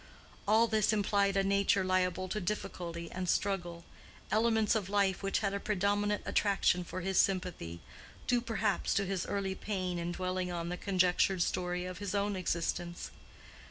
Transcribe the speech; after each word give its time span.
All 0.47 0.65
this 0.65 0.91
implied 0.93 1.37
a 1.37 1.43
nature 1.43 1.83
liable 1.83 2.27
to 2.29 2.41
difficulty 2.41 3.11
and 3.11 3.29
struggle—elements 3.29 4.73
of 4.73 4.89
life 4.89 5.21
which 5.21 5.41
had 5.45 5.53
a 5.53 5.59
predominant 5.59 6.23
attraction 6.25 6.83
for 6.83 7.01
his 7.01 7.19
sympathy, 7.19 7.81
due 8.25 8.41
perhaps 8.41 8.95
to 8.95 9.05
his 9.05 9.27
early 9.27 9.53
pain 9.53 9.99
in 9.99 10.11
dwelling 10.11 10.51
on 10.51 10.69
the 10.69 10.75
conjectured 10.77 11.43
story 11.43 11.85
of 11.85 11.99
his 11.99 12.15
own 12.15 12.35
existence. 12.35 13.11